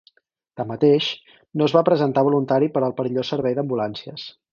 Tanmateix, 0.59 1.09
no 1.61 1.67
es 1.69 1.75
va 1.77 1.83
presentar 1.89 2.23
voluntari 2.29 2.71
per 2.79 2.83
al 2.89 2.95
perillós 3.01 3.31
servei 3.35 3.59
d'ambulàncies. 3.61 4.25